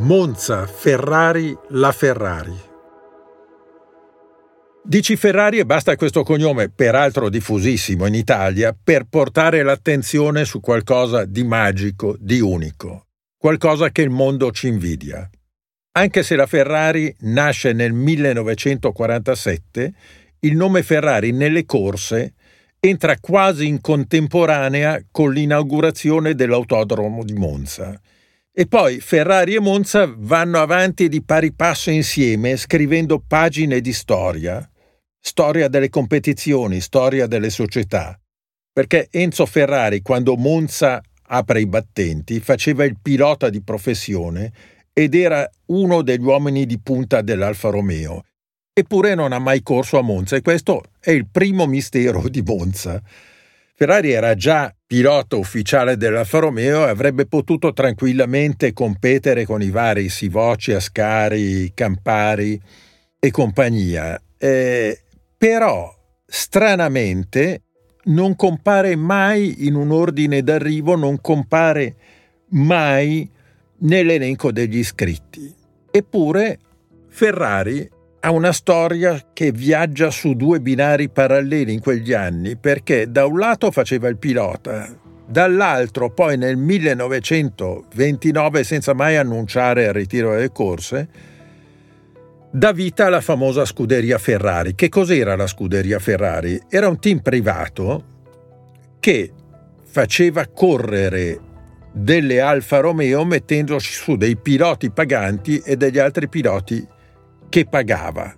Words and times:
Monza, 0.00 0.68
Ferrari, 0.68 1.52
la 1.70 1.90
Ferrari. 1.90 2.56
Dici 4.84 5.16
Ferrari 5.16 5.58
e 5.58 5.66
basta 5.66 5.96
questo 5.96 6.22
cognome, 6.22 6.70
peraltro 6.70 7.28
diffusissimo 7.28 8.06
in 8.06 8.14
Italia, 8.14 8.72
per 8.80 9.06
portare 9.10 9.64
l'attenzione 9.64 10.44
su 10.44 10.60
qualcosa 10.60 11.24
di 11.24 11.42
magico, 11.42 12.14
di 12.20 12.38
unico, 12.38 13.06
qualcosa 13.36 13.90
che 13.90 14.02
il 14.02 14.10
mondo 14.10 14.52
ci 14.52 14.68
invidia. 14.68 15.28
Anche 15.96 16.22
se 16.22 16.36
la 16.36 16.46
Ferrari 16.46 17.12
nasce 17.22 17.72
nel 17.72 17.92
1947, 17.92 19.92
il 20.40 20.54
nome 20.54 20.84
Ferrari 20.84 21.32
nelle 21.32 21.64
corse 21.64 22.34
entra 22.78 23.18
quasi 23.18 23.66
in 23.66 23.80
contemporanea 23.80 25.02
con 25.10 25.32
l'inaugurazione 25.32 26.36
dell'autodromo 26.36 27.24
di 27.24 27.32
Monza 27.32 28.00
e 28.58 28.66
poi 28.66 28.98
Ferrari 28.98 29.54
e 29.54 29.60
Monza 29.60 30.12
vanno 30.16 30.58
avanti 30.58 31.08
di 31.08 31.22
pari 31.22 31.52
passo 31.52 31.90
insieme, 31.90 32.56
scrivendo 32.56 33.22
pagine 33.24 33.80
di 33.80 33.92
storia, 33.92 34.68
storia 35.16 35.68
delle 35.68 35.88
competizioni, 35.88 36.80
storia 36.80 37.28
delle 37.28 37.50
società. 37.50 38.18
Perché 38.72 39.06
Enzo 39.12 39.46
Ferrari, 39.46 40.02
quando 40.02 40.34
Monza 40.34 41.00
apre 41.28 41.60
i 41.60 41.68
battenti, 41.68 42.40
faceva 42.40 42.84
il 42.84 42.96
pilota 43.00 43.48
di 43.48 43.62
professione 43.62 44.52
ed 44.92 45.14
era 45.14 45.48
uno 45.66 46.02
degli 46.02 46.24
uomini 46.24 46.66
di 46.66 46.80
punta 46.80 47.22
dell'Alfa 47.22 47.70
Romeo. 47.70 48.24
Eppure 48.72 49.14
non 49.14 49.32
ha 49.32 49.38
mai 49.38 49.62
corso 49.62 49.98
a 49.98 50.02
Monza 50.02 50.34
e 50.34 50.42
questo 50.42 50.82
è 50.98 51.12
il 51.12 51.28
primo 51.30 51.68
mistero 51.68 52.28
di 52.28 52.42
Monza. 52.42 53.00
Ferrari 53.80 54.10
era 54.10 54.34
già 54.34 54.74
pilota 54.84 55.36
ufficiale 55.36 55.96
dell'Alfa 55.96 56.40
Romeo 56.40 56.84
e 56.84 56.88
avrebbe 56.88 57.26
potuto 57.26 57.72
tranquillamente 57.72 58.72
competere 58.72 59.46
con 59.46 59.62
i 59.62 59.70
vari 59.70 60.08
Sivoci, 60.08 60.72
Ascari, 60.72 61.70
Campari 61.74 62.60
e 63.20 63.30
compagnia. 63.30 64.20
Eh, 64.36 65.00
però, 65.38 65.94
stranamente, 66.26 67.62
non 68.06 68.34
compare 68.34 68.96
mai 68.96 69.68
in 69.68 69.76
un 69.76 69.92
ordine 69.92 70.42
d'arrivo, 70.42 70.96
non 70.96 71.20
compare 71.20 71.94
mai 72.48 73.30
nell'elenco 73.82 74.50
degli 74.50 74.78
iscritti. 74.78 75.54
Eppure 75.88 76.58
Ferrari 77.06 77.88
ha 78.20 78.30
una 78.32 78.52
storia 78.52 79.28
che 79.32 79.52
viaggia 79.52 80.10
su 80.10 80.34
due 80.34 80.60
binari 80.60 81.08
paralleli 81.08 81.72
in 81.72 81.80
quegli 81.80 82.12
anni 82.12 82.56
perché 82.56 83.08
da 83.10 83.24
un 83.26 83.38
lato 83.38 83.70
faceva 83.70 84.08
il 84.08 84.18
pilota, 84.18 84.92
dall'altro 85.26 86.10
poi 86.10 86.36
nel 86.36 86.56
1929, 86.56 88.64
senza 88.64 88.92
mai 88.94 89.16
annunciare 89.16 89.84
il 89.84 89.92
ritiro 89.92 90.32
delle 90.32 90.50
corse, 90.50 91.08
dà 92.50 92.72
vita 92.72 93.06
alla 93.06 93.20
famosa 93.20 93.64
scuderia 93.64 94.18
Ferrari. 94.18 94.74
Che 94.74 94.88
cos'era 94.88 95.36
la 95.36 95.46
scuderia 95.46 96.00
Ferrari? 96.00 96.60
Era 96.68 96.88
un 96.88 96.98
team 96.98 97.20
privato 97.20 98.16
che 98.98 99.32
faceva 99.84 100.44
correre 100.48 101.38
delle 101.92 102.40
Alfa 102.40 102.80
Romeo 102.80 103.24
mettendoci 103.24 103.92
su 103.92 104.16
dei 104.16 104.36
piloti 104.36 104.90
paganti 104.90 105.58
e 105.58 105.76
degli 105.76 105.98
altri 105.98 106.28
piloti 106.28 106.96
che 107.48 107.66
pagava. 107.66 108.34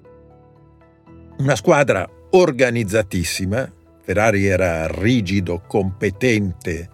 Una 1.39 1.57
squadra 1.57 2.09
organizzatissima, 2.31 3.71
Ferrari 4.03 4.47
era 4.47 4.87
rigido, 4.87 5.63
competente, 5.67 6.89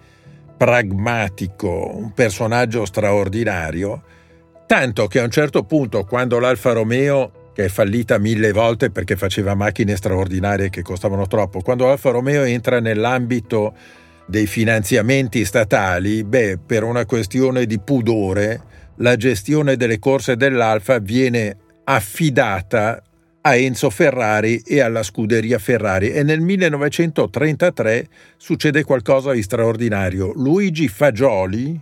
pragmatico, 0.57 1.95
un 1.95 2.13
personaggio 2.13 2.85
straordinario, 2.85 4.03
tanto 4.67 5.07
che 5.07 5.21
a 5.21 5.25
un 5.25 5.31
certo 5.31 5.65
punto, 5.65 6.05
quando 6.05 6.39
l'Alfa 6.39 6.73
Romeo, 6.73 7.51
che 7.55 7.67
è 7.67 7.69
fallita 7.69 8.19
mille 8.19 8.53
volte 8.53 8.91
perché 8.91 9.17
faceva 9.17 9.55
macchine 9.55 9.97
straordinarie 9.97 10.71
che 10.71 10.83
costavano 10.83 11.27
troppo, 11.27 11.61
quando 11.61 11.87
l'Alfa 11.87 12.11
Romeo 12.11 12.43
entra 12.43 12.81
nell'ambito 12.81 13.75
dei 14.27 14.47
finanziamenti 14.47 15.45
statali, 15.45 16.25
beh, 16.25 16.59
per 16.65 16.83
una 16.83 17.05
questione 17.05 17.67
di 17.67 17.79
pudore, 17.79 18.61
la 18.97 19.17
gestione 19.17 19.77
delle 19.77 19.99
corse 19.99 20.37
dell'Alfa 20.37 20.99
viene 20.99 21.57
affidata 21.89 23.03
a 23.43 23.55
Enzo 23.55 23.91
Ferrari 23.91 24.59
e 24.67 24.81
alla 24.81 25.05
scuderia 25.05 25.59
Ferrari 25.59 26.11
e 26.11 26.25
nel 26.25 26.41
1933 26.41 28.09
succede 28.37 28.83
qualcosa 28.83 29.31
di 29.31 29.43
straordinario. 29.43 30.33
Luigi 30.35 30.89
Fagioli, 30.89 31.81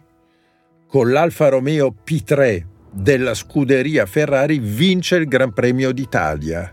con 0.87 1.11
l'Alfa 1.11 1.49
Romeo 1.49 1.95
P3 2.07 2.63
della 2.91 3.33
scuderia 3.33 4.05
Ferrari, 4.05 4.59
vince 4.59 5.17
il 5.17 5.27
Gran 5.27 5.55
Premio 5.55 5.91
d'Italia, 5.93 6.73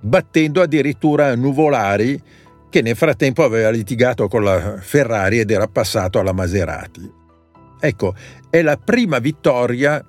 battendo 0.00 0.62
addirittura 0.62 1.34
Nuvolari 1.36 2.20
che 2.70 2.80
nel 2.80 2.96
frattempo 2.96 3.44
aveva 3.44 3.68
litigato 3.68 4.28
con 4.28 4.44
la 4.44 4.78
Ferrari 4.80 5.40
ed 5.40 5.50
era 5.50 5.66
passato 5.66 6.18
alla 6.18 6.32
Maserati. 6.32 7.18
Ecco, 7.78 8.14
è 8.48 8.62
la 8.62 8.78
prima 8.78 9.18
vittoria 9.18 10.02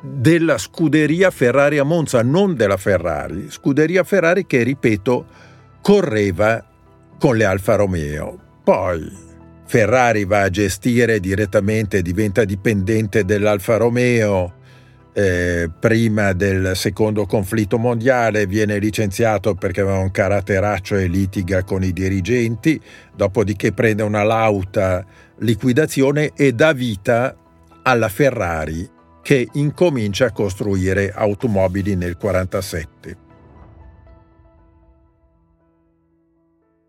della 0.00 0.58
scuderia 0.58 1.30
Ferrari 1.30 1.78
a 1.78 1.84
Monza, 1.84 2.22
non 2.22 2.54
della 2.54 2.76
Ferrari, 2.76 3.50
scuderia 3.50 4.02
Ferrari 4.04 4.46
che, 4.46 4.62
ripeto, 4.62 5.26
correva 5.82 6.64
con 7.18 7.36
le 7.36 7.44
Alfa 7.44 7.76
Romeo. 7.76 8.38
Poi 8.64 9.28
Ferrari 9.66 10.24
va 10.24 10.42
a 10.42 10.50
gestire 10.50 11.20
direttamente, 11.20 12.02
diventa 12.02 12.44
dipendente 12.44 13.24
dell'Alfa 13.24 13.76
Romeo, 13.76 14.54
eh, 15.12 15.68
prima 15.78 16.32
del 16.32 16.72
secondo 16.76 17.26
conflitto 17.26 17.78
mondiale, 17.78 18.46
viene 18.46 18.78
licenziato 18.78 19.54
perché 19.54 19.80
aveva 19.80 19.98
un 19.98 20.10
caratteraccio 20.10 20.96
e 20.96 21.08
litiga 21.08 21.62
con 21.64 21.82
i 21.82 21.92
dirigenti, 21.92 22.80
dopodiché 23.14 23.72
prende 23.72 24.02
una 24.02 24.22
lauta 24.22 25.04
liquidazione 25.38 26.32
e 26.34 26.52
dà 26.52 26.72
vita 26.72 27.36
alla 27.82 28.08
Ferrari 28.08 28.98
che 29.22 29.48
incomincia 29.52 30.26
a 30.26 30.32
costruire 30.32 31.12
automobili 31.12 31.94
nel 31.94 32.16
1947. 32.18 33.28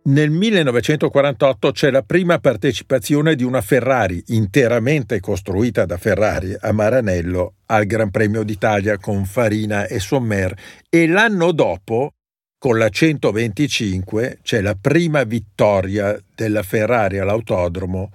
Nel 0.03 0.31
1948 0.31 1.71
c'è 1.71 1.91
la 1.91 2.01
prima 2.01 2.39
partecipazione 2.39 3.35
di 3.35 3.43
una 3.43 3.61
Ferrari 3.61 4.23
interamente 4.29 5.19
costruita 5.19 5.85
da 5.85 5.97
Ferrari 5.97 6.55
a 6.59 6.71
Maranello 6.71 7.53
al 7.67 7.85
Gran 7.85 8.09
Premio 8.09 8.41
d'Italia 8.41 8.97
con 8.97 9.25
Farina 9.25 9.85
e 9.85 9.99
Sommer 9.99 10.57
e 10.89 11.05
l'anno 11.05 11.51
dopo, 11.51 12.13
con 12.57 12.79
la 12.79 12.89
125, 12.89 14.39
c'è 14.41 14.61
la 14.61 14.75
prima 14.79 15.23
vittoria 15.23 16.19
della 16.33 16.63
Ferrari 16.63 17.19
all'autodromo 17.19 18.11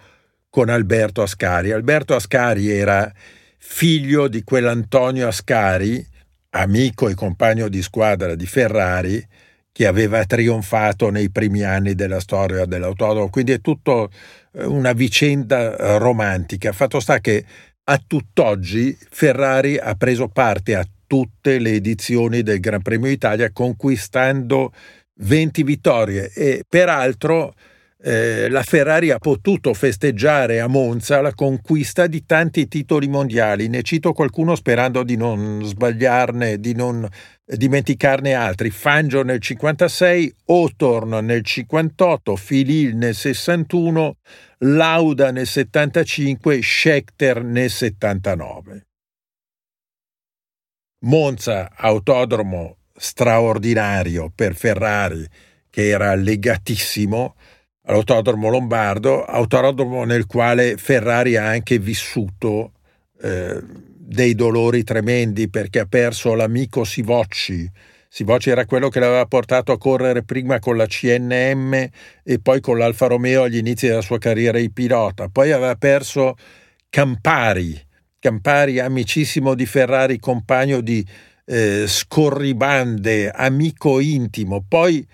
con 0.51 0.69
Alberto 0.69 1.23
Ascari. 1.23 1.71
Alberto 1.71 2.17
Ascari 2.17 2.69
era 2.69 3.13
figlio 3.69 4.29
di 4.29 4.43
quell'Antonio 4.43 5.29
Ascari, 5.29 6.03
amico 6.51 7.09
e 7.09 7.15
compagno 7.15 7.69
di 7.69 7.83
squadra 7.83 8.35
di 8.35 8.47
Ferrari, 8.47 9.23
che 9.71 9.87
aveva 9.87 10.25
trionfato 10.25 11.11
nei 11.11 11.31
primi 11.31 11.63
anni 11.63 11.95
della 11.95 12.21
storia 12.21 12.65
dell'autodromo. 12.65 13.29
Quindi 13.29 13.53
è 13.53 13.61
tutto 13.61 14.11
eh, 14.53 14.65
una 14.65 14.93
vicenda 14.95 15.77
eh, 15.77 15.99
romantica. 15.99 16.73
Fatto 16.73 17.01
sta 17.01 17.19
che 17.19 17.45
a 17.85 18.03
tutt'oggi 18.05 18.97
Ferrari 19.11 19.77
ha 19.77 19.95
preso 19.95 20.29
parte 20.29 20.75
a 20.75 20.87
tutte 21.07 21.59
le 21.59 21.73
edizioni 21.73 22.43
del 22.43 22.61
Gran 22.61 22.81
Premio 22.81 23.11
Italia 23.11 23.51
conquistando 23.53 24.73
20 25.17 25.63
vittorie 25.65 26.31
e 26.33 26.65
peraltro 26.67 27.55
eh, 28.07 28.49
la 28.49 28.63
Ferrari 28.63 29.11
ha 29.11 29.19
potuto 29.19 29.75
festeggiare 29.75 30.61
a 30.61 30.69
Monza 30.69 31.21
la 31.21 31.35
conquista 31.35 32.07
di 32.07 32.25
tanti 32.25 32.69
titoli 32.69 33.09
mondiali. 33.09 33.67
Ne 33.67 33.83
cito 33.83 34.13
qualcuno 34.13 34.55
sperando 34.55 35.03
di 35.03 35.17
non 35.17 35.65
sbagliarne, 35.65 36.61
di 36.61 36.73
non 36.73 37.05
dimenticarne 37.45 38.33
altri. 38.33 38.71
Fangio 38.71 39.25
nel 39.25 39.41
56, 39.41 40.33
Hawthorne 40.47 41.21
nel 41.21 41.43
58, 41.43 42.37
Filil 42.37 42.95
nel 42.95 43.17
61, 43.17 44.19
Lauda 44.59 45.33
nel 45.33 45.47
75, 45.47 46.63
Schechter 46.63 47.43
nel 47.43 47.71
79. 47.71 48.87
Monza, 51.07 51.73
autodromo 51.75 52.77
straordinario 52.97 54.31
per 54.33 54.55
Ferrari, 54.55 55.27
che 55.69 55.89
era 55.89 56.15
legatissimo 56.15 57.35
all'autodromo 57.87 58.49
lombardo, 58.49 59.25
autodromo 59.25 60.05
nel 60.05 60.27
quale 60.27 60.77
Ferrari 60.77 61.37
ha 61.37 61.47
anche 61.47 61.79
vissuto 61.79 62.73
eh, 63.23 63.61
dei 63.99 64.35
dolori 64.35 64.85
tremendi 64.85 65.49
perché 65.49 65.81
ha 65.81 65.87
perso 65.87 66.35
l'amico 66.35 66.85
Sivocci. 66.85 67.71
Sivocci 68.09 68.51
era 68.51 68.65
quello 68.65 68.89
che 68.89 69.01
l'aveva 69.01 69.27
portato 69.27 69.73
a 69.73 69.79
correre 69.79 70.23
prima 70.23 70.59
con 70.59 70.77
la 70.77 70.87
CNM 70.87 71.89
e 72.23 72.39
poi 72.41 72.61
con 72.61 72.79
l'Alfa 72.79 73.07
Romeo 73.07 73.43
agli 73.43 73.57
inizi 73.57 73.89
della 73.89 74.01
sua 74.01 74.19
carriera 74.19 74.59
di 74.59 74.71
pilota. 74.71 75.29
Poi 75.29 75.53
aveva 75.53 75.75
perso 75.77 76.37
Campari, 76.89 77.79
Campari 78.19 78.79
amicissimo 78.79 79.55
di 79.55 79.67
Ferrari, 79.67 80.19
compagno 80.19 80.81
di 80.81 81.05
eh, 81.45 81.85
scorribande, 81.87 83.31
amico 83.31 84.01
intimo, 84.01 84.65
poi 84.67 85.07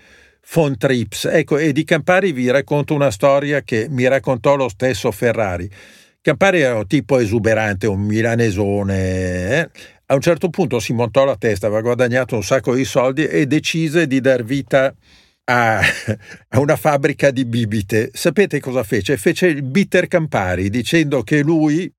von 0.51 0.77
Trips. 0.77 1.25
Ecco, 1.25 1.57
e 1.57 1.71
di 1.71 1.83
Campari 1.83 2.31
vi 2.31 2.49
racconto 2.49 2.93
una 2.93 3.11
storia 3.11 3.61
che 3.61 3.87
mi 3.89 4.07
raccontò 4.07 4.55
lo 4.55 4.69
stesso 4.69 5.11
Ferrari. 5.11 5.69
Campari 6.21 6.61
era 6.61 6.77
un 6.77 6.87
tipo 6.87 7.19
esuberante, 7.19 7.87
un 7.87 8.01
milanesone. 8.01 9.59
Eh? 9.59 9.69
A 10.05 10.15
un 10.15 10.21
certo 10.21 10.49
punto 10.49 10.79
si 10.79 10.93
montò 10.93 11.25
la 11.25 11.35
testa, 11.35 11.67
aveva 11.67 11.81
guadagnato 11.81 12.35
un 12.35 12.43
sacco 12.43 12.73
di 12.73 12.85
soldi 12.85 13.25
e 13.25 13.45
decise 13.45 14.07
di 14.07 14.21
dar 14.21 14.43
vita 14.43 14.93
a, 15.45 15.79
a, 16.49 16.59
una 16.59 16.75
fabbrica 16.75 17.31
di 17.31 17.45
bibite. 17.45 18.11
Sapete 18.13 18.59
cosa 18.59 18.83
fece? 18.83 19.17
Fece 19.17 19.47
il 19.47 19.63
bitter 19.63 20.07
Campari, 20.07 20.69
dicendo 20.69 21.23
che 21.23 21.41
lui, 21.41 21.91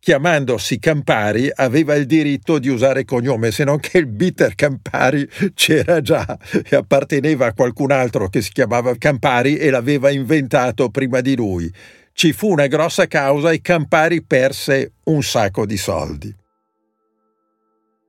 chiamandosi 0.00 0.78
Campari, 0.78 1.50
aveva 1.54 1.94
il 1.94 2.06
diritto 2.06 2.58
di 2.58 2.68
usare 2.68 3.04
cognome, 3.04 3.52
se 3.52 3.64
non 3.64 3.78
che 3.78 3.98
il 3.98 4.06
bitter 4.06 4.54
Campari 4.54 5.28
c'era 5.54 6.00
già 6.00 6.38
e 6.68 6.74
apparteneva 6.74 7.46
a 7.46 7.52
qualcun 7.52 7.92
altro 7.92 8.28
che 8.28 8.40
si 8.40 8.50
chiamava 8.50 8.96
Campari 8.96 9.58
e 9.58 9.70
l'aveva 9.70 10.10
inventato 10.10 10.88
prima 10.88 11.20
di 11.20 11.36
lui. 11.36 11.72
Ci 12.12 12.32
fu 12.32 12.50
una 12.50 12.66
grossa 12.66 13.06
causa 13.06 13.50
e 13.50 13.60
Campari 13.60 14.24
perse 14.24 14.94
un 15.04 15.22
sacco 15.22 15.66
di 15.66 15.76
soldi. 15.76 16.34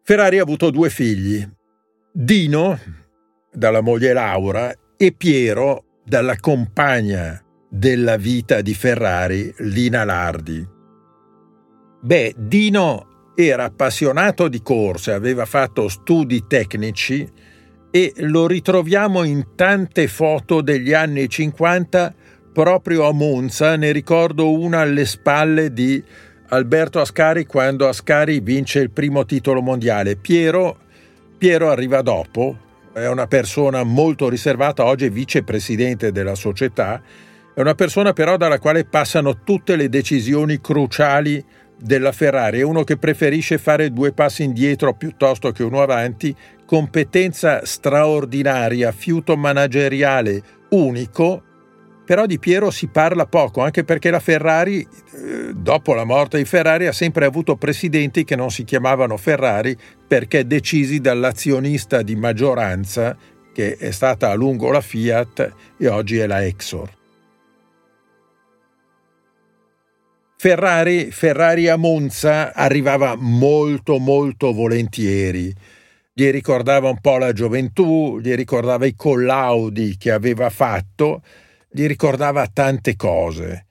Ferrari 0.03 0.39
ha 0.39 0.41
avuto 0.41 0.71
due 0.71 0.89
figli. 0.89 1.47
Dino, 2.11 2.79
dalla 3.53 3.81
moglie 3.81 4.13
Laura, 4.13 4.73
e 4.97 5.13
Piero 5.13 5.99
dalla 6.03 6.35
compagna 6.37 7.41
della 7.69 8.17
vita 8.17 8.61
di 8.61 8.73
Ferrari, 8.73 9.53
Lina 9.59 10.03
Lardi. 10.03 10.70
Beh, 12.03 12.33
Dino 12.35 13.33
era 13.35 13.65
appassionato 13.65 14.47
di 14.47 14.63
corse, 14.63 15.11
aveva 15.11 15.45
fatto 15.45 15.87
studi 15.87 16.47
tecnici 16.47 17.29
e 17.91 18.13
lo 18.17 18.47
ritroviamo 18.47 19.23
in 19.23 19.49
tante 19.55 20.07
foto 20.07 20.61
degli 20.61 20.93
anni 20.93 21.29
50 21.29 22.15
proprio 22.51 23.07
a 23.07 23.13
Monza, 23.13 23.75
ne 23.75 23.91
ricordo 23.91 24.51
una 24.51 24.79
alle 24.79 25.05
spalle 25.05 25.71
di 25.71 26.03
Alberto 26.49 26.99
Ascari 26.99 27.45
quando 27.45 27.87
Ascari 27.87 28.39
vince 28.39 28.79
il 28.79 28.89
primo 28.89 29.23
titolo 29.23 29.61
mondiale. 29.61 30.15
Piero, 30.15 30.77
Piero 31.37 31.69
arriva 31.69 32.01
dopo, 32.01 32.57
è 32.93 33.07
una 33.07 33.27
persona 33.27 33.83
molto 33.83 34.27
riservata, 34.27 34.85
oggi 34.85 35.05
è 35.05 35.11
vicepresidente 35.11 36.11
della 36.11 36.35
società, 36.35 36.99
è 37.53 37.61
una 37.61 37.75
persona 37.75 38.11
però 38.11 38.37
dalla 38.37 38.57
quale 38.57 38.85
passano 38.85 39.43
tutte 39.43 39.75
le 39.75 39.87
decisioni 39.87 40.59
cruciali 40.59 41.45
della 41.81 42.11
Ferrari, 42.11 42.59
è 42.59 42.63
uno 42.63 42.83
che 42.83 42.97
preferisce 42.97 43.57
fare 43.57 43.91
due 43.91 44.13
passi 44.13 44.43
indietro 44.43 44.93
piuttosto 44.93 45.51
che 45.51 45.63
uno 45.63 45.81
avanti, 45.81 46.35
competenza 46.65 47.65
straordinaria, 47.65 48.91
fiuto 48.91 49.35
manageriale 49.35 50.41
unico, 50.69 51.43
però 52.05 52.25
di 52.25 52.39
Piero 52.39 52.71
si 52.71 52.87
parla 52.87 53.25
poco, 53.25 53.61
anche 53.61 53.83
perché 53.83 54.09
la 54.09 54.19
Ferrari, 54.19 54.81
eh, 54.81 55.53
dopo 55.53 55.93
la 55.93 56.03
morte 56.03 56.37
di 56.37 56.45
Ferrari, 56.45 56.87
ha 56.87 56.91
sempre 56.91 57.25
avuto 57.25 57.55
presidenti 57.55 58.23
che 58.23 58.35
non 58.35 58.51
si 58.51 58.63
chiamavano 58.63 59.17
Ferrari 59.17 59.77
perché 60.07 60.45
decisi 60.45 60.99
dall'azionista 60.99 62.01
di 62.01 62.15
maggioranza 62.15 63.15
che 63.53 63.75
è 63.77 63.91
stata 63.91 64.29
a 64.29 64.33
lungo 64.33 64.71
la 64.71 64.81
Fiat 64.81 65.53
e 65.77 65.87
oggi 65.87 66.17
è 66.17 66.27
la 66.27 66.45
Exor. 66.45 66.99
Ferrari, 70.41 71.11
Ferrari 71.11 71.67
a 71.67 71.75
Monza 71.75 72.51
arrivava 72.51 73.15
molto 73.15 73.99
molto 73.99 74.51
volentieri 74.53 75.53
gli 76.13 76.31
ricordava 76.31 76.89
un 76.89 76.99
po' 76.99 77.19
la 77.19 77.31
gioventù, 77.31 78.19
gli 78.19 78.33
ricordava 78.33 78.87
i 78.87 78.95
collaudi 78.95 79.97
che 79.97 80.09
aveva 80.09 80.49
fatto 80.49 81.21
gli 81.69 81.85
ricordava 81.85 82.47
tante 82.47 82.95
cose. 82.95 83.67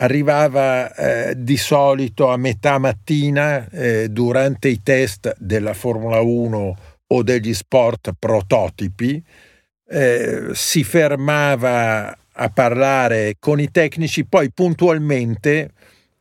Arrivava 0.00 0.94
eh, 0.94 1.34
di 1.42 1.56
solito 1.56 2.28
a 2.28 2.36
metà 2.36 2.76
mattina 2.76 3.66
eh, 3.70 4.10
durante 4.10 4.68
i 4.68 4.82
test 4.82 5.34
della 5.38 5.72
Formula 5.72 6.20
1 6.20 6.76
o 7.06 7.22
degli 7.22 7.54
sport 7.54 8.12
prototipi, 8.18 9.24
eh, 9.88 10.50
si 10.52 10.84
fermava 10.84 12.14
a 12.40 12.50
parlare 12.50 13.34
con 13.38 13.58
i 13.58 13.70
tecnici, 13.70 14.24
poi 14.24 14.50
puntualmente 14.52 15.70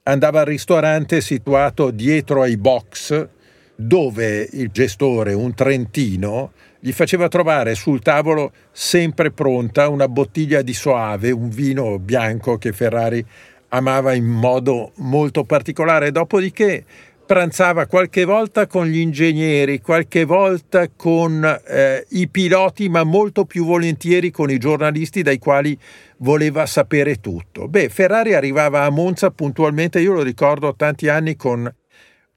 andava 0.04 0.40
al 0.40 0.48
ristorante 0.48 1.22
situato 1.22 1.92
dietro 1.92 2.42
ai 2.42 2.58
box 2.58 3.28
dove 3.76 4.48
il 4.54 4.70
gestore, 4.72 5.34
un 5.34 5.54
trentino, 5.54 6.54
gli 6.80 6.92
faceva 6.92 7.28
trovare 7.28 7.76
sul 7.76 8.02
tavolo 8.02 8.52
sempre 8.72 9.32
pronta 9.32 9.90
una 9.90 10.08
bottiglia 10.08 10.64
di 10.64 10.74
soave, 10.74 11.30
un 11.30 11.50
vino 11.50 12.00
bianco 12.00 12.58
che 12.58 12.72
Ferrari 12.72 13.24
amava 13.70 14.14
in 14.14 14.26
modo 14.26 14.94
molto 14.96 15.44
particolare. 15.44 16.12
Dopodiché 16.12 16.86
pranzava 17.28 17.86
qualche 17.88 18.24
volta 18.24 18.68
con 18.68 18.88
gli 18.88 18.98
ingegneri, 18.98 19.82
qualche 19.82 20.24
volta 20.24 20.88
con 20.90 21.44
eh, 21.68 22.06
i 22.12 22.30
piloti, 22.30 22.88
ma 22.88 23.04
molto 23.04 23.46
più 23.46 23.66
volentieri 23.66 24.32
con 24.32 24.50
i 24.50 24.58
giornalisti 24.58 25.22
dai 25.22 25.38
quali 25.38 25.78
voleva 26.20 26.66
sapere 26.66 27.20
tutto. 27.20 27.68
Beh, 27.68 27.90
Ferrari 27.90 28.34
arrivava 28.34 28.84
a 28.84 28.90
Monza 28.90 29.30
puntualmente, 29.30 30.00
io 30.00 30.14
lo 30.14 30.24
ricordo 30.24 30.74
tanti 30.76 31.10
anni 31.10 31.36
con 31.36 31.72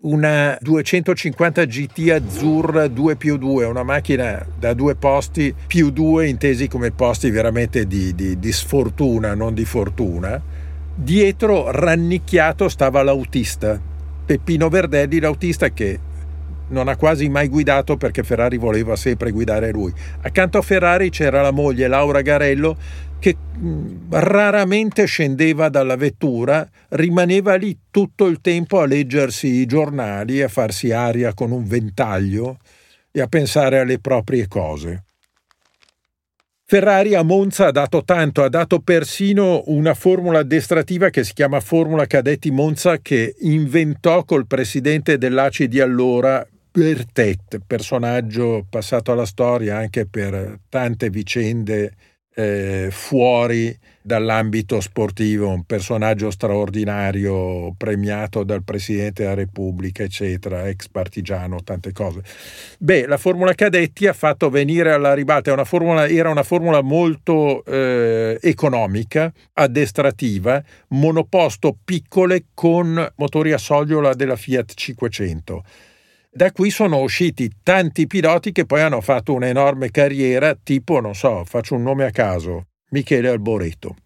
una 0.02 0.58
250 0.60 1.64
GT 1.66 2.10
azzurra 2.10 2.88
2 2.88 3.16
più 3.16 3.36
2, 3.36 3.66
una 3.66 3.84
macchina 3.84 4.44
da 4.58 4.74
due 4.74 4.96
posti 4.96 5.54
più 5.66 5.90
2 5.90 6.26
intesi 6.26 6.68
come 6.68 6.90
posti 6.90 7.30
veramente 7.30 7.86
di, 7.86 8.12
di, 8.14 8.38
di 8.38 8.52
sfortuna, 8.52 9.34
non 9.34 9.54
di 9.54 9.64
fortuna. 9.64 10.42
Dietro 10.92 11.70
rannicchiato 11.70 12.68
stava 12.68 13.02
l'autista, 13.02 13.80
Peppino 14.30 14.68
Verdelli, 14.68 15.18
l'autista 15.18 15.70
che 15.70 15.98
non 16.68 16.86
ha 16.86 16.94
quasi 16.94 17.28
mai 17.28 17.48
guidato 17.48 17.96
perché 17.96 18.22
Ferrari 18.22 18.58
voleva 18.58 18.94
sempre 18.94 19.32
guidare 19.32 19.72
lui. 19.72 19.92
Accanto 20.20 20.56
a 20.56 20.62
Ferrari 20.62 21.10
c'era 21.10 21.42
la 21.42 21.50
moglie 21.50 21.88
Laura 21.88 22.20
Garello 22.20 22.76
che 23.18 23.34
mm, 23.36 24.02
raramente 24.10 25.04
scendeva 25.06 25.68
dalla 25.68 25.96
vettura, 25.96 26.64
rimaneva 26.90 27.56
lì 27.56 27.76
tutto 27.90 28.26
il 28.26 28.40
tempo 28.40 28.78
a 28.78 28.86
leggersi 28.86 29.48
i 29.48 29.66
giornali, 29.66 30.42
a 30.42 30.48
farsi 30.48 30.92
aria 30.92 31.34
con 31.34 31.50
un 31.50 31.64
ventaglio 31.64 32.58
e 33.10 33.20
a 33.20 33.26
pensare 33.26 33.80
alle 33.80 33.98
proprie 33.98 34.46
cose. 34.46 35.06
Ferrari 36.70 37.16
a 37.16 37.24
Monza 37.24 37.66
ha 37.66 37.70
dato 37.72 38.04
tanto, 38.04 38.44
ha 38.44 38.48
dato 38.48 38.78
persino 38.78 39.64
una 39.66 39.92
formula 39.92 40.38
addestrativa 40.38 41.10
che 41.10 41.24
si 41.24 41.32
chiama 41.32 41.58
Formula 41.58 42.06
Cadetti 42.06 42.52
Monza 42.52 42.98
che 42.98 43.34
inventò 43.40 44.22
col 44.22 44.46
presidente 44.46 45.18
dell'ACI 45.18 45.66
di 45.66 45.80
allora, 45.80 46.46
Bertet, 46.70 47.58
personaggio 47.66 48.64
passato 48.70 49.10
alla 49.10 49.26
storia 49.26 49.78
anche 49.78 50.06
per 50.06 50.60
tante 50.68 51.10
vicende 51.10 51.92
eh, 52.36 52.86
fuori 52.92 53.76
dall'ambito 54.02 54.80
sportivo, 54.80 55.48
un 55.48 55.64
personaggio 55.64 56.30
straordinario, 56.30 57.74
premiato 57.76 58.44
dal 58.44 58.62
Presidente 58.62 59.22
della 59.22 59.34
Repubblica, 59.34 60.02
eccetera, 60.02 60.68
ex 60.68 60.88
partigiano, 60.88 61.62
tante 61.62 61.92
cose. 61.92 62.22
Beh, 62.78 63.06
la 63.06 63.18
Formula 63.18 63.54
Cadetti 63.54 64.06
ha 64.06 64.12
fatto 64.12 64.48
venire 64.48 64.92
alla 64.92 65.14
ribalta, 65.14 65.52
una 65.52 65.64
formula, 65.64 66.08
era 66.08 66.30
una 66.30 66.42
formula 66.42 66.80
molto 66.80 67.64
eh, 67.64 68.38
economica, 68.40 69.32
addestrativa, 69.54 70.62
monoposto 70.88 71.76
piccole 71.84 72.46
con 72.54 73.12
motori 73.16 73.52
a 73.52 73.58
sogliola 73.58 74.14
della 74.14 74.36
Fiat 74.36 74.74
500 74.74 75.64
da 76.32 76.52
qui 76.52 76.70
sono 76.70 77.00
usciti 77.00 77.50
tanti 77.60 78.06
piloti 78.06 78.52
che 78.52 78.64
poi 78.64 78.82
hanno 78.82 79.00
fatto 79.00 79.34
un'enorme 79.34 79.90
carriera, 79.90 80.54
tipo, 80.54 81.00
non 81.00 81.16
so, 81.16 81.44
faccio 81.44 81.74
un 81.74 81.82
nome 81.82 82.04
a 82.04 82.10
caso, 82.12 82.66
Michele 82.90 83.28
Alboreto. 83.28 83.96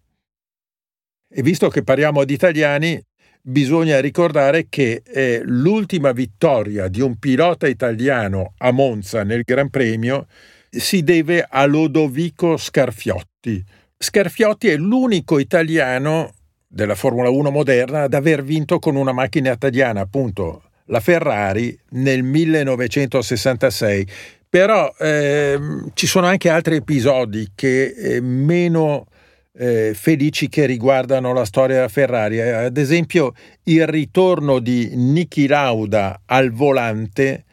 E 1.29 1.41
visto 1.41 1.69
che 1.69 1.83
parliamo 1.83 2.23
di 2.23 2.33
italiani, 2.33 3.01
bisogna 3.41 3.99
ricordare 3.99 4.67
che 4.69 5.03
eh, 5.05 5.41
l'ultima 5.43 6.11
vittoria 6.11 6.87
di 6.87 7.01
un 7.01 7.17
pilota 7.17 7.67
italiano 7.67 8.53
a 8.57 8.71
Monza 8.71 9.23
nel 9.23 9.43
Gran 9.43 9.69
Premio 9.69 10.27
si 10.69 11.03
deve 11.03 11.45
a 11.47 11.65
Lodovico 11.65 12.57
Scarfiotti. 12.57 13.63
Scarfiotti 13.97 14.67
è 14.67 14.75
l'unico 14.75 15.39
italiano 15.39 16.33
della 16.67 16.95
Formula 16.95 17.29
1 17.29 17.51
moderna 17.51 18.01
ad 18.03 18.13
aver 18.13 18.43
vinto 18.43 18.79
con 18.79 18.95
una 18.95 19.13
macchina 19.13 19.51
italiana, 19.51 20.01
appunto 20.01 20.63
la 20.87 20.99
Ferrari 20.99 21.77
nel 21.91 22.23
1966. 22.23 24.07
Però 24.55 24.95
eh, 24.97 25.59
ci 25.95 26.07
sono 26.07 26.27
anche 26.27 26.47
altri 26.47 26.77
episodi 26.77 27.49
che 27.53 27.87
eh, 27.87 28.21
meno 28.21 29.05
eh, 29.51 29.91
felici 29.93 30.47
che 30.47 30.65
riguardano 30.65 31.33
la 31.33 31.43
storia 31.43 31.75
della 31.75 31.87
Ferrari. 31.89 32.37
Eh, 32.37 32.51
ad 32.51 32.77
esempio 32.77 33.33
il 33.63 33.85
ritorno 33.85 34.59
di 34.59 34.91
Niki 34.95 35.47
Lauda 35.47 36.21
al 36.23 36.53
volante 36.53 37.43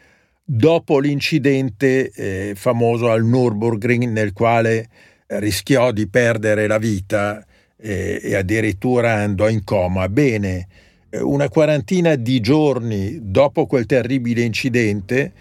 dopo 0.44 1.00
l'incidente 1.00 2.12
eh, 2.12 2.52
famoso 2.54 3.10
al 3.10 3.24
Nürburgring 3.24 4.08
nel 4.08 4.32
quale 4.32 4.88
rischiò 5.26 5.90
di 5.90 6.06
perdere 6.06 6.68
la 6.68 6.78
vita 6.78 7.44
eh, 7.78 8.20
e 8.22 8.36
addirittura 8.36 9.14
andò 9.14 9.48
in 9.48 9.64
coma. 9.64 10.08
Bene, 10.08 10.68
eh, 11.10 11.20
una 11.20 11.48
quarantina 11.48 12.14
di 12.14 12.38
giorni 12.38 13.18
dopo 13.20 13.66
quel 13.66 13.86
terribile 13.86 14.42
incidente, 14.42 15.32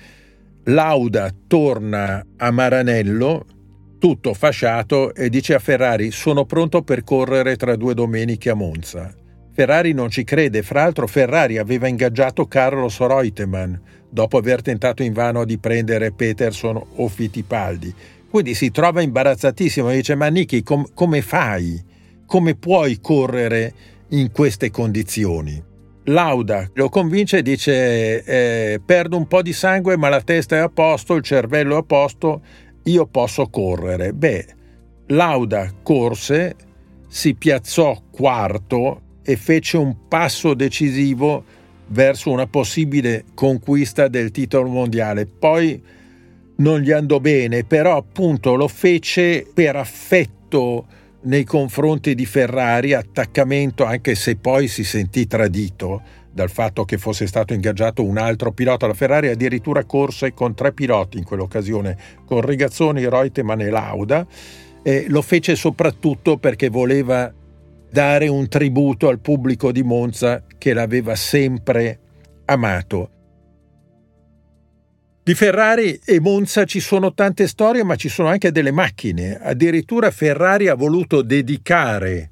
Lauda 0.66 1.34
torna 1.48 2.24
a 2.38 2.52
Maranello 2.52 3.46
tutto 3.98 4.34
fasciato 4.36 5.14
e 5.16 5.30
dice 5.30 5.56
a 5.56 5.60
Ferrari 5.60 6.12
sono 6.12 6.46
pronto 6.46 6.84
per 6.84 7.04
correre 7.04 7.56
tra 7.56 7.76
due 7.76 7.96
domeniche 7.96 8.50
a 8.50 8.54
Monza. 8.54 9.14
Ferrari 9.54 9.94
non 9.94 10.10
ci 10.10 10.24
crede, 10.24 10.62
fra 10.62 10.84
l'altro 10.84 11.08
Ferrari 11.08 11.58
aveva 11.58 11.88
ingaggiato 11.88 12.48
Carlos 12.48 13.00
Reutemann 13.00 13.74
dopo 14.10 14.38
aver 14.38 14.62
tentato 14.62 15.04
invano 15.04 15.46
di 15.46 15.58
prendere 15.58 16.12
Peterson 16.12 16.80
o 16.96 17.08
Fittipaldi. 17.08 17.94
Quindi 18.30 18.54
si 18.54 18.70
trova 18.70 19.02
imbarazzatissimo 19.02 19.90
e 19.90 19.96
dice 19.96 20.16
ma 20.16 20.28
Niki 20.28 20.64
com- 20.64 20.88
come 20.94 21.22
fai? 21.22 21.84
Come 22.26 22.56
puoi 22.56 23.00
correre 23.02 23.74
in 24.10 24.32
queste 24.32 24.70
condizioni? 24.70 25.70
Lauda 26.06 26.70
lo 26.74 26.90
convince 26.90 27.38
e 27.38 27.42
dice 27.44 28.24
eh, 28.24 28.82
perdo 28.84 29.18
un 29.18 29.28
po' 29.28 29.42
di 29.42 29.54
sangue 29.54 29.98
ma 29.98 30.10
la 30.10 30.22
testa 30.22 30.56
è 30.56 30.60
a 30.60 30.70
posto, 30.70 31.16
il 31.16 31.24
cervello 31.24 31.76
è 31.76 31.80
a 31.80 31.84
posto 31.84 32.42
io 32.84 33.06
posso 33.06 33.48
correre. 33.48 34.14
Beh, 34.14 34.46
Lauda 35.08 35.72
corse, 35.84 36.56
si 37.08 37.36
piazzò 37.36 38.02
quarto 38.10 39.02
e 39.24 39.36
fece 39.36 39.78
un 39.78 40.08
passo 40.08 40.54
decisivo 40.54 41.44
verso 41.88 42.32
una 42.32 42.48
possibile 42.48 43.26
conquista 43.34 44.08
del 44.08 44.32
titolo 44.32 44.70
mondiale. 44.70 45.26
Poi 45.26 45.82
non 46.58 46.80
gli 46.80 46.92
andò 46.92 47.20
bene, 47.20 47.64
però 47.64 47.98
appunto 47.98 48.56
lo 48.56 48.68
fece 48.68 49.46
per 49.54 49.76
affetto 49.76 50.86
nei 51.24 51.44
confronti 51.44 52.16
di 52.16 52.26
Ferrari, 52.26 52.94
attaccamento 52.94 53.84
anche 53.84 54.16
se 54.16 54.36
poi 54.36 54.68
si 54.68 54.84
sentì 54.84 55.28
tradito 55.28 56.02
dal 56.32 56.50
fatto 56.50 56.86
che 56.86 56.98
fosse 56.98 57.28
stato 57.28 57.54
ingaggiato 57.54 58.04
un 58.04 58.18
altro 58.18 58.52
pilota. 58.52 58.88
La 58.88 58.94
Ferrari 58.94 59.28
addirittura 59.28 59.84
corse 59.84 60.34
con 60.34 60.56
tre 60.56 60.72
piloti 60.72 61.18
in 61.18 61.24
quell'occasione, 61.24 61.98
con 62.26 62.42
Rigazzoni, 62.42 63.08
Reutemann 63.08 63.62
e 63.62 63.70
Lauda. 63.70 64.26
E 64.84 65.06
lo 65.10 65.22
fece 65.22 65.56
soprattutto 65.56 66.38
perché 66.38 66.70
voleva 66.70 67.32
dare 67.92 68.28
un 68.28 68.48
tributo 68.48 69.10
al 69.10 69.20
pubblico 69.20 69.72
di 69.72 69.84
Monza 69.84 70.44
che 70.58 70.74
l'aveva 70.74 71.16
sempre 71.16 72.00
amato. 72.46 73.10
Di 75.32 75.38
Ferrari 75.38 75.98
e 76.04 76.20
Monza 76.20 76.66
ci 76.66 76.82
sono 76.82 77.14
tante 77.14 77.48
storie, 77.48 77.86
ma 77.86 77.96
ci 77.96 78.10
sono 78.10 78.28
anche 78.28 78.52
delle 78.52 78.72
macchine. 78.72 79.40
Addirittura 79.42 80.12
Ferrari 80.12 80.68
ha 80.68 80.76
voluto 80.76 81.22
dedicare 81.22 82.32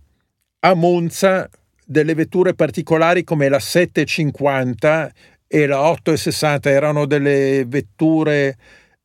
a 0.60 0.74
Monza 0.74 1.50
delle 1.86 2.14
vetture 2.14 2.56
particolari 2.56 3.24
come 3.24 3.48
la 3.48 3.60
750 3.60 5.14
e 5.48 5.66
la 5.66 5.82
860 5.82 6.70
erano 6.70 7.06
delle 7.06 7.64
vetture 7.66 8.58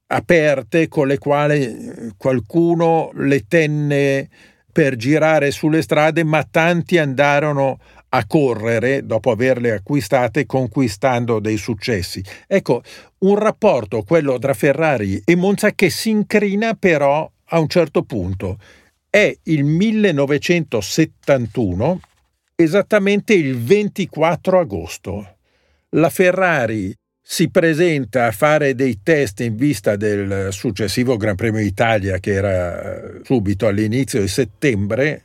aperte 0.08 0.88
con 0.88 1.06
le 1.06 1.18
quali 1.18 1.62
eh, 1.62 2.12
qualcuno 2.16 3.12
le 3.14 3.46
tenne 3.46 4.28
per 4.72 4.96
girare 4.96 5.52
sulle 5.52 5.82
strade, 5.82 6.24
ma 6.24 6.42
tanti 6.42 6.98
andarono 6.98 7.78
a 7.92 7.93
correre 8.26 9.06
dopo 9.06 9.30
averle 9.30 9.70
acquistate 9.72 10.44
conquistando 10.46 11.40
dei 11.40 11.56
successi. 11.56 12.22
Ecco, 12.46 12.82
un 13.18 13.36
rapporto, 13.36 14.02
quello 14.02 14.38
tra 14.38 14.54
Ferrari 14.54 15.20
e 15.24 15.34
Monza, 15.34 15.72
che 15.72 15.90
si 15.90 16.10
incrina 16.10 16.74
però 16.74 17.28
a 17.46 17.58
un 17.58 17.66
certo 17.68 18.04
punto. 18.04 18.58
È 19.10 19.36
il 19.44 19.64
1971 19.64 22.00
esattamente 22.56 23.34
il 23.34 23.58
24 23.58 24.60
agosto. 24.60 25.36
La 25.90 26.08
Ferrari 26.10 26.94
si 27.26 27.48
presenta 27.48 28.26
a 28.26 28.32
fare 28.32 28.74
dei 28.74 29.00
test 29.02 29.40
in 29.40 29.56
vista 29.56 29.96
del 29.96 30.52
successivo 30.52 31.16
Gran 31.16 31.36
Premio 31.36 31.62
d'Italia 31.62 32.18
che 32.18 32.32
era 32.32 33.22
subito 33.22 33.66
all'inizio 33.66 34.20
di 34.20 34.28
settembre 34.28 35.22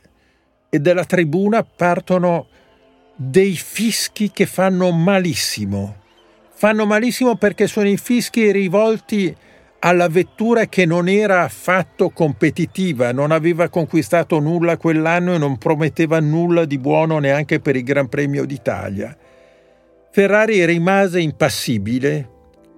e 0.70 0.78
dalla 0.78 1.04
tribuna 1.04 1.62
partono 1.62 2.46
dei 3.22 3.54
fischi 3.54 4.30
che 4.30 4.46
fanno 4.46 4.90
malissimo. 4.92 5.96
Fanno 6.54 6.86
malissimo 6.86 7.36
perché 7.36 7.66
sono 7.66 7.86
i 7.86 7.98
fischi 7.98 8.50
rivolti 8.50 9.36
alla 9.80 10.08
vettura 10.08 10.64
che 10.66 10.86
non 10.86 11.06
era 11.06 11.42
affatto 11.42 12.08
competitiva, 12.08 13.12
non 13.12 13.30
aveva 13.30 13.68
conquistato 13.68 14.40
nulla 14.40 14.78
quell'anno 14.78 15.34
e 15.34 15.38
non 15.38 15.58
prometteva 15.58 16.18
nulla 16.18 16.64
di 16.64 16.78
buono 16.78 17.18
neanche 17.18 17.60
per 17.60 17.76
il 17.76 17.84
Gran 17.84 18.08
Premio 18.08 18.46
d'Italia. 18.46 19.14
Ferrari 20.10 20.64
rimase 20.64 21.20
impassibile, 21.20 22.28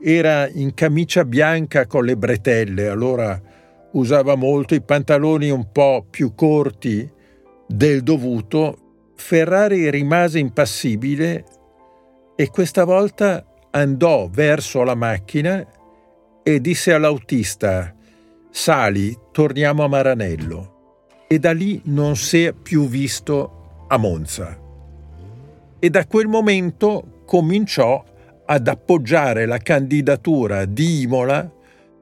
era 0.03 0.49
in 0.49 0.75
camicia 0.75 1.25
bianca 1.25 1.87
con 1.87 2.05
le 2.05 2.17
bretelle, 2.17 2.89
allora 2.89 3.41
usava 3.93 4.35
molto 4.35 4.75
i 4.75 4.83
pantaloni 4.83 5.51
un 5.51 5.71
po' 5.71 6.05
più 6.11 6.35
corti 6.35 7.09
del 7.65 8.03
dovuto. 8.03 8.82
Ferrari 9.23 9.89
rimase 9.89 10.41
impassibile 10.41 11.45
e 12.35 12.49
questa 12.49 12.83
volta 12.85 13.47
andò 13.71 14.29
verso 14.29 14.83
la 14.83 14.97
macchina 14.97 15.65
e 16.43 16.61
disse 16.61 16.93
all'autista 16.93 17.95
Sali, 18.51 19.17
torniamo 19.31 19.85
a 19.85 19.89
Maranello. 19.89 21.25
E 21.29 21.39
da 21.39 21.53
lì 21.53 21.81
non 21.85 22.17
si 22.17 22.45
è 22.45 22.53
più 22.53 22.89
visto 22.89 23.87
a 23.89 23.97
Monza. 23.97 24.59
E 25.79 25.89
da 25.89 26.05
quel 26.05 26.27
momento 26.27 27.23
cominciò 27.25 28.05
ad 28.45 28.67
appoggiare 28.67 29.47
la 29.47 29.59
candidatura 29.59 30.65
di 30.65 31.03
Imola 31.03 31.49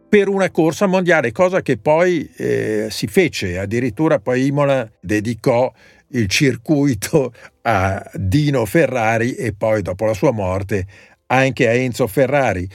per 0.08 0.28
una 0.28 0.50
corsa 0.50 0.86
mondiale, 0.86 1.32
cosa 1.32 1.60
che 1.60 1.76
poi 1.76 2.28
eh, 2.36 2.88
si 2.90 3.06
fece. 3.06 3.58
Addirittura 3.58 4.18
poi 4.18 4.46
Imola 4.46 4.90
dedicò 5.00 5.70
il 6.10 6.28
circuito 6.28 7.32
a 7.62 8.10
Dino 8.14 8.64
Ferrari 8.64 9.34
e 9.34 9.52
poi 9.52 9.82
dopo 9.82 10.06
la 10.06 10.14
sua 10.14 10.32
morte 10.32 10.86
anche 11.26 11.68
a 11.68 11.72
Enzo 11.72 12.06
Ferrari. 12.06 12.68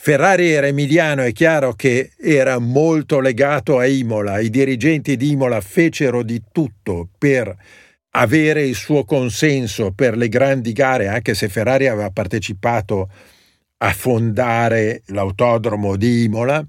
Ferrari 0.00 0.50
era 0.50 0.68
emiliano, 0.68 1.22
è 1.22 1.32
chiaro 1.32 1.72
che 1.72 2.12
era 2.16 2.58
molto 2.58 3.18
legato 3.18 3.78
a 3.78 3.86
Imola, 3.86 4.38
i 4.38 4.48
dirigenti 4.48 5.16
di 5.16 5.30
Imola 5.30 5.60
fecero 5.60 6.22
di 6.22 6.40
tutto 6.52 7.08
per 7.18 7.54
avere 8.10 8.64
il 8.64 8.74
suo 8.74 9.04
consenso 9.04 9.92
per 9.92 10.16
le 10.16 10.28
grandi 10.28 10.72
gare, 10.72 11.08
anche 11.08 11.34
se 11.34 11.48
Ferrari 11.48 11.88
aveva 11.88 12.10
partecipato 12.10 13.10
a 13.78 13.92
fondare 13.92 15.02
l'autodromo 15.06 15.96
di 15.96 16.22
Imola. 16.22 16.64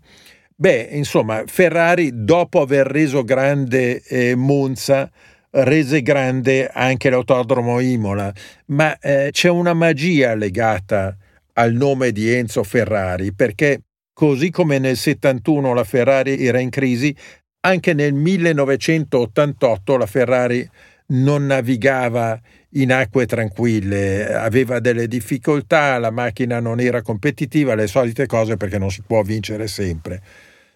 Beh, 0.55 0.89
insomma, 0.91 1.43
Ferrari, 1.45 2.11
dopo 2.13 2.61
aver 2.61 2.87
reso 2.87 3.23
grande 3.23 4.01
eh, 4.01 4.35
Monza, 4.35 5.09
rese 5.51 6.01
grande 6.01 6.67
anche 6.67 7.09
l'autodromo 7.09 7.79
Imola, 7.79 8.33
ma 8.67 8.97
eh, 8.99 9.29
c'è 9.31 9.49
una 9.49 9.73
magia 9.73 10.35
legata 10.35 11.15
al 11.53 11.73
nome 11.73 12.11
di 12.11 12.31
Enzo 12.31 12.63
Ferrari, 12.63 13.33
perché 13.33 13.81
così 14.13 14.49
come 14.49 14.79
nel 14.79 14.97
71 14.97 15.73
la 15.73 15.83
Ferrari 15.83 16.45
era 16.45 16.59
in 16.59 16.69
crisi, 16.69 17.15
anche 17.61 17.93
nel 17.93 18.13
1988 18.13 19.97
la 19.97 20.05
Ferrari 20.05 20.69
non 21.07 21.45
navigava 21.45 22.39
in 22.73 22.91
acque 22.91 23.25
tranquille, 23.25 24.33
aveva 24.33 24.79
delle 24.79 25.07
difficoltà, 25.07 25.97
la 25.97 26.11
macchina 26.11 26.59
non 26.59 26.79
era 26.79 27.01
competitiva, 27.01 27.73
le 27.75 27.87
solite 27.87 28.27
cose 28.27 28.57
perché 28.57 28.77
non 28.77 28.91
si 28.91 29.01
può 29.05 29.21
vincere 29.23 29.67
sempre. 29.67 30.21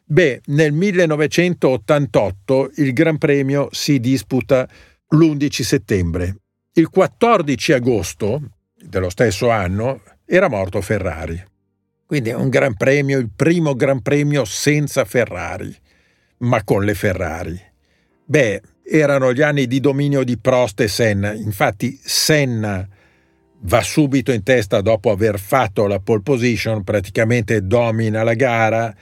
Beh, 0.06 0.42
nel 0.48 0.74
1988 0.74 2.72
il 2.76 2.94
Gran 2.94 3.18
Premio 3.18 3.70
si 3.72 4.00
disputa 4.00 4.68
l'11 5.10 5.62
settembre. 5.62 6.36
Il 6.74 6.90
14 6.90 7.74
agosto 7.74 8.42
dello 8.76 9.10
stesso 9.10 9.50
anno 9.50 10.02
era 10.26 10.50
morto 10.50 10.82
Ferrari. 10.82 11.42
Quindi 12.06 12.30
è 12.30 12.36
un 12.36 12.50
gran 12.50 12.76
premio, 12.76 13.18
il 13.18 13.30
primo 13.34 13.76
gran 13.76 14.02
premio 14.02 14.46
senza 14.46 15.06
Ferrari, 15.06 15.76
ma 16.40 16.64
con 16.64 16.84
le 16.84 16.94
Ferrari. 16.94 17.60
Beh, 18.26 18.62
erano 18.84 19.34
gli 19.34 19.42
anni 19.42 19.68
di 19.68 19.80
dominio 19.80 20.24
di 20.24 20.38
Prost 20.38 20.82
e 20.82 20.88
Senna, 20.88 21.34
infatti 21.34 22.00
Senna 22.04 22.88
va 23.66 23.82
subito 23.82 24.32
in 24.32 24.44
testa 24.44 24.82
dopo 24.82 25.10
aver 25.10 25.40
fatto 25.40 25.88
la 25.88 26.00
pole 26.00 26.22
position, 26.22 26.84
praticamente 26.84 27.66
domina 27.66 28.24
la 28.24 28.34
gara, 28.34 28.94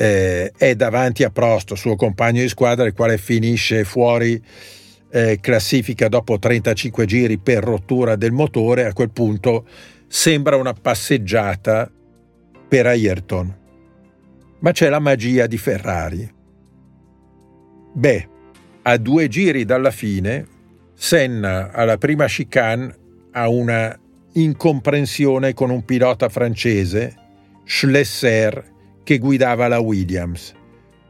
eh, 0.00 0.52
è 0.56 0.76
davanti 0.76 1.24
a 1.24 1.30
Prost, 1.30 1.74
suo 1.74 1.96
compagno 1.96 2.40
di 2.40 2.48
squadra, 2.48 2.86
il 2.86 2.92
quale 2.92 3.18
finisce 3.18 3.82
fuori 3.82 4.40
eh, 5.10 5.38
classifica 5.40 6.06
dopo 6.06 6.38
35 6.38 7.04
giri 7.04 7.38
per 7.38 7.64
rottura 7.64 8.14
del 8.14 8.30
motore, 8.30 8.84
a 8.84 8.92
quel 8.92 9.10
punto 9.10 9.66
sembra 10.06 10.54
una 10.54 10.72
passeggiata 10.72 11.90
per 12.68 12.86
Ayrton. 12.86 13.56
Ma 14.60 14.70
c'è 14.70 14.88
la 14.88 15.00
magia 15.00 15.48
di 15.48 15.58
Ferrari. 15.58 16.32
Beh, 17.92 18.28
a 18.82 18.96
due 18.98 19.26
giri 19.26 19.64
dalla 19.64 19.90
fine, 19.90 20.46
Senna 20.94 21.72
alla 21.72 21.96
prima 21.96 22.26
chicane 22.26 22.96
ha 23.32 23.48
una 23.48 23.96
incomprensione 24.32 25.54
con 25.54 25.70
un 25.70 25.84
pilota 25.84 26.28
francese, 26.28 27.16
Schlesser, 27.64 28.76
che 29.08 29.16
guidava 29.16 29.68
la 29.68 29.78
Williams. 29.78 30.52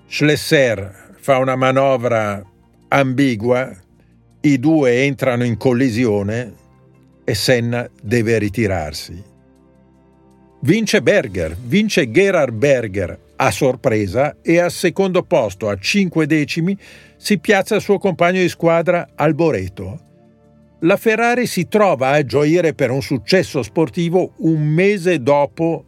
Schlesser 0.06 1.16
fa 1.18 1.38
una 1.38 1.56
manovra 1.56 2.40
ambigua, 2.86 3.76
i 4.42 4.60
due 4.60 5.02
entrano 5.02 5.42
in 5.42 5.56
collisione 5.56 6.54
e 7.24 7.34
Senna 7.34 7.90
deve 8.00 8.38
ritirarsi. 8.38 9.20
Vince 10.60 11.02
Berger, 11.02 11.56
vince 11.60 12.08
Gerhard 12.12 12.54
Berger 12.54 13.18
a 13.34 13.50
sorpresa 13.50 14.36
e 14.42 14.60
al 14.60 14.70
secondo 14.70 15.24
posto 15.24 15.68
a 15.68 15.76
5 15.76 16.24
decimi 16.24 16.78
si 17.16 17.40
piazza 17.40 17.74
il 17.74 17.80
suo 17.80 17.98
compagno 17.98 18.40
di 18.40 18.48
squadra 18.48 19.08
Alboreto. 19.16 20.04
La 20.82 20.96
Ferrari 20.96 21.46
si 21.46 21.66
trova 21.66 22.10
a 22.10 22.24
gioire 22.24 22.74
per 22.74 22.92
un 22.92 23.02
successo 23.02 23.60
sportivo 23.64 24.34
un 24.36 24.64
mese 24.64 25.20
dopo 25.20 25.86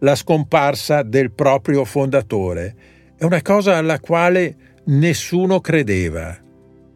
la 0.00 0.14
scomparsa 0.14 1.02
del 1.02 1.32
proprio 1.32 1.84
fondatore. 1.84 2.74
È 3.16 3.24
una 3.24 3.42
cosa 3.42 3.76
alla 3.76 4.00
quale 4.00 4.56
nessuno 4.86 5.60
credeva. 5.60 6.36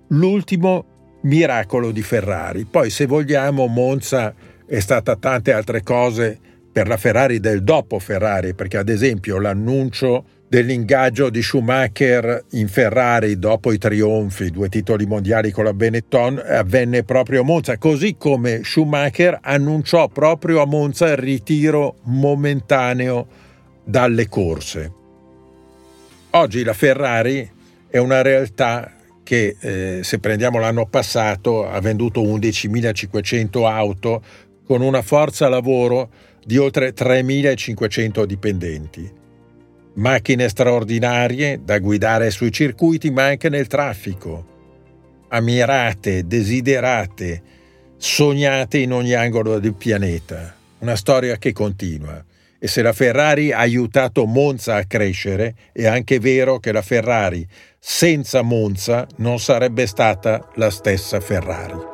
L'ultimo 0.09 1.19
miracolo 1.23 1.91
di 1.91 2.03
Ferrari. 2.03 2.65
Poi 2.65 2.91
se 2.91 3.07
vogliamo 3.07 3.67
Monza 3.67 4.35
è 4.67 4.81
stata 4.81 5.17
tante 5.17 5.53
altre 5.53 5.83
cose 5.83 6.39
per 6.73 6.89
la 6.89 6.97
Ferrari 6.97 7.41
del 7.41 7.63
dopo 7.63 7.99
Ferrari, 7.99 8.55
perché 8.55 8.79
ad 8.79 8.89
esempio 8.89 9.39
l'annuncio 9.39 10.25
dell'ingaggio 10.55 11.31
di 11.31 11.43
Schumacher 11.43 12.45
in 12.53 12.69
Ferrari 12.69 13.41
dopo 13.41 13.73
i 13.73 13.79
trionfi, 13.79 14.53
due 14.53 14.69
titoli 14.69 15.05
mondiali 15.05 15.51
con 15.51 15.65
la 15.65 15.75
Benetton, 15.75 16.41
avvenne 16.47 17.03
proprio 17.03 17.41
a 17.41 17.45
Monza, 17.45 17.77
così 17.77 18.15
come 18.17 18.61
Schumacher 18.63 19.41
annunciò 19.43 20.07
proprio 20.07 20.63
a 20.63 20.65
Monza 20.65 21.09
il 21.09 21.17
ritiro 21.17 21.97
momentaneo 22.05 23.27
dalle 23.83 24.29
corse. 24.29 24.93
Oggi 26.31 26.63
la 26.63 26.73
Ferrari 26.73 27.51
è 27.89 27.99
una 27.99 28.23
realtà 28.23 28.93
che, 29.25 29.57
eh, 29.59 30.05
se 30.05 30.21
prendiamo 30.21 30.61
l'anno 30.61 30.87
passato, 30.87 31.69
ha 31.69 31.81
venduto 31.81 32.23
11.500 32.23 33.67
auto 33.67 34.23
con 34.65 34.83
una 34.83 35.03
forza 35.03 35.49
lavoro 35.49 36.11
di 36.45 36.59
oltre 36.59 36.95
3.500 36.95 38.23
dipendenti. 38.23 39.23
Macchine 39.95 40.49
straordinarie 40.49 41.61
da 41.63 41.79
guidare 41.79 42.31
sui 42.31 42.51
circuiti 42.51 43.11
ma 43.11 43.27
anche 43.27 43.49
nel 43.49 43.69
traffico. 43.69 44.53
Ammirate, 45.29 46.27
desiderate, 46.27 47.43
sognate 47.97 48.79
in 48.79 48.93
ogni 48.93 49.15
angolo 49.15 49.61
del 49.61 49.75
pianeta. 49.75 50.55
Una 50.79 50.97
storia 50.97 51.37
che 51.37 51.53
continua. 51.53 52.23
E 52.59 52.67
se 52.67 52.83
la 52.83 52.93
Ferrari 52.93 53.53
ha 53.53 53.59
aiutato 53.59 54.25
Monza 54.25 54.77
a 54.77 54.85
crescere, 54.85 55.55
è 55.73 55.87
anche 55.87 56.19
vero 56.19 56.59
che 56.59 56.73
la 56.73 56.83
Ferrari 56.83 57.47
senza 57.79 58.43
Monza 58.43 59.07
non 59.19 59.39
sarebbe 59.39 59.87
stata 59.87 60.49
la 60.55 60.71
stessa 60.71 61.21
Ferrari. 61.21 61.94